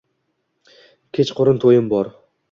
Kechkurun 1.17 1.61
to`yim 1.65 1.91
bor 1.93 2.11